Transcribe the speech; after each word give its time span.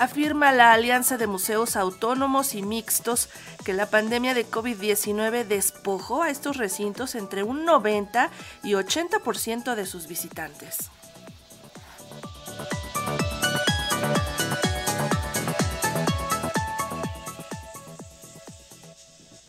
afirma 0.00 0.50
la 0.50 0.72
Alianza 0.72 1.18
de 1.18 1.26
Museos 1.26 1.76
Autónomos 1.76 2.54
y 2.54 2.62
Mixtos 2.62 3.28
que 3.66 3.74
la 3.74 3.90
pandemia 3.90 4.32
de 4.32 4.46
COVID-19 4.46 5.44
despojó 5.44 6.22
a 6.22 6.30
estos 6.30 6.56
recintos 6.56 7.14
entre 7.14 7.42
un 7.42 7.66
90 7.66 8.30
y 8.64 8.72
80% 8.72 9.74
de 9.74 9.84
sus 9.84 10.08
visitantes. 10.08 10.90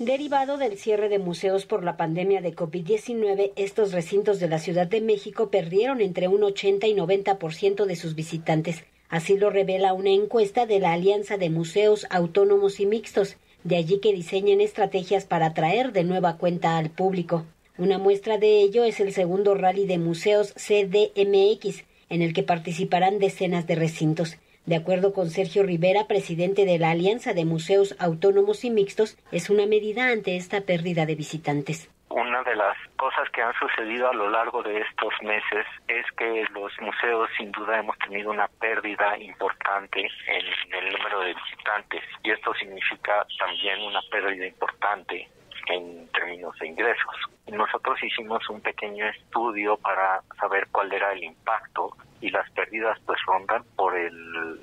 Derivado 0.00 0.56
del 0.56 0.76
cierre 0.78 1.08
de 1.08 1.20
museos 1.20 1.66
por 1.66 1.84
la 1.84 1.96
pandemia 1.96 2.40
de 2.40 2.56
COVID-19, 2.56 3.52
estos 3.54 3.92
recintos 3.92 4.40
de 4.40 4.48
la 4.48 4.58
Ciudad 4.58 4.88
de 4.88 5.00
México 5.00 5.48
perdieron 5.50 6.00
entre 6.00 6.26
un 6.26 6.42
80 6.42 6.88
y 6.88 6.94
90% 6.94 7.84
de 7.84 7.94
sus 7.94 8.16
visitantes. 8.16 8.82
Así 9.10 9.36
lo 9.36 9.50
revela 9.50 9.92
una 9.92 10.10
encuesta 10.10 10.66
de 10.66 10.78
la 10.78 10.92
Alianza 10.92 11.36
de 11.36 11.50
Museos 11.50 12.06
Autónomos 12.10 12.78
y 12.78 12.86
Mixtos. 12.86 13.36
De 13.64 13.76
allí 13.76 13.98
que 13.98 14.14
diseñen 14.14 14.60
estrategias 14.60 15.24
para 15.24 15.46
atraer 15.46 15.92
de 15.92 16.04
nueva 16.04 16.38
cuenta 16.38 16.78
al 16.78 16.90
público. 16.90 17.44
Una 17.76 17.98
muestra 17.98 18.38
de 18.38 18.60
ello 18.60 18.84
es 18.84 19.00
el 19.00 19.12
segundo 19.12 19.54
rally 19.54 19.84
de 19.84 19.98
museos 19.98 20.54
CDMX, 20.54 21.84
en 22.08 22.22
el 22.22 22.32
que 22.32 22.44
participarán 22.44 23.18
decenas 23.18 23.66
de 23.66 23.74
recintos. 23.74 24.38
De 24.64 24.76
acuerdo 24.76 25.12
con 25.12 25.30
Sergio 25.30 25.64
Rivera, 25.64 26.06
presidente 26.06 26.64
de 26.64 26.78
la 26.78 26.92
Alianza 26.92 27.34
de 27.34 27.44
Museos 27.44 27.96
Autónomos 27.98 28.64
y 28.64 28.70
Mixtos, 28.70 29.16
es 29.32 29.50
una 29.50 29.66
medida 29.66 30.08
ante 30.08 30.36
esta 30.36 30.60
pérdida 30.60 31.04
de 31.04 31.16
visitantes. 31.16 31.88
Una 32.10 32.42
de 32.42 32.56
las 32.56 32.76
cosas 32.96 33.30
que 33.30 33.40
han 33.40 33.54
sucedido 33.54 34.10
a 34.10 34.12
lo 34.12 34.28
largo 34.28 34.64
de 34.64 34.80
estos 34.80 35.14
meses 35.22 35.64
es 35.86 36.04
que 36.16 36.44
los 36.52 36.72
museos 36.80 37.30
sin 37.38 37.52
duda 37.52 37.78
hemos 37.78 37.96
tenido 37.98 38.30
una 38.30 38.48
pérdida 38.48 39.16
importante 39.16 40.00
en 40.00 40.74
el 40.74 40.92
número 40.92 41.20
de 41.20 41.34
visitantes 41.34 42.02
y 42.24 42.32
esto 42.32 42.52
significa 42.54 43.24
también 43.38 43.80
una 43.82 44.00
pérdida 44.10 44.44
importante 44.44 45.28
en 45.68 46.08
términos 46.08 46.58
de 46.58 46.66
ingresos. 46.66 47.14
Nosotros 47.46 48.02
hicimos 48.02 48.48
un 48.50 48.60
pequeño 48.60 49.06
estudio 49.06 49.76
para 49.76 50.20
saber 50.40 50.66
cuál 50.72 50.92
era 50.92 51.12
el 51.12 51.22
impacto 51.22 51.96
y 52.20 52.30
las 52.30 52.50
pérdidas 52.50 52.98
pues 53.06 53.20
rondan 53.24 53.62
por 53.76 53.96
el, 53.96 54.58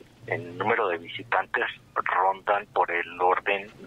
número 0.58 0.90
de 0.90 0.98
visitantes 0.98 1.66
rondan 1.96 2.66
por 2.74 2.92
el 2.92 3.22
orden 3.22 3.72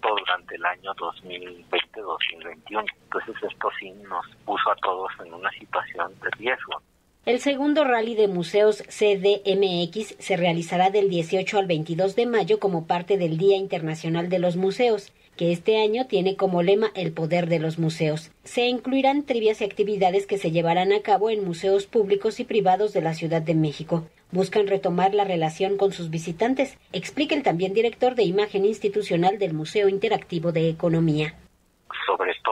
durante 0.00 0.56
el 0.56 0.64
año 0.64 0.94
2020-2021. 0.94 2.84
Entonces 3.04 3.34
esto 3.50 3.68
sí 3.78 3.90
nos 4.08 4.26
puso 4.44 4.70
a 4.70 4.76
todos 4.76 5.12
en 5.24 5.32
una 5.34 5.50
situación 5.50 6.12
de 6.20 6.30
riesgo. 6.38 6.82
El 7.26 7.40
segundo 7.40 7.84
rally 7.84 8.14
de 8.14 8.28
museos 8.28 8.82
CDMX 8.82 10.16
se 10.18 10.36
realizará 10.36 10.90
del 10.90 11.08
18 11.08 11.58
al 11.58 11.66
22 11.66 12.16
de 12.16 12.26
mayo 12.26 12.58
como 12.60 12.86
parte 12.86 13.16
del 13.16 13.38
Día 13.38 13.56
Internacional 13.56 14.28
de 14.28 14.38
los 14.38 14.56
Museos 14.56 15.10
que 15.36 15.52
este 15.52 15.78
año 15.82 16.06
tiene 16.06 16.36
como 16.36 16.62
lema 16.62 16.90
el 16.94 17.12
poder 17.12 17.48
de 17.48 17.58
los 17.58 17.78
museos. 17.78 18.30
Se 18.44 18.66
incluirán 18.66 19.24
trivias 19.24 19.60
y 19.60 19.64
actividades 19.64 20.26
que 20.26 20.38
se 20.38 20.50
llevarán 20.50 20.92
a 20.92 21.00
cabo 21.00 21.30
en 21.30 21.44
museos 21.44 21.86
públicos 21.86 22.40
y 22.40 22.44
privados 22.44 22.92
de 22.92 23.02
la 23.02 23.14
Ciudad 23.14 23.42
de 23.42 23.54
México. 23.54 24.04
Buscan 24.30 24.66
retomar 24.66 25.14
la 25.14 25.24
relación 25.24 25.76
con 25.76 25.92
sus 25.92 26.10
visitantes, 26.10 26.76
explica 26.92 27.34
el 27.34 27.42
también 27.42 27.72
director 27.72 28.14
de 28.14 28.24
imagen 28.24 28.64
institucional 28.64 29.38
del 29.38 29.54
Museo 29.54 29.88
Interactivo 29.88 30.52
de 30.52 30.68
Economía 30.68 31.34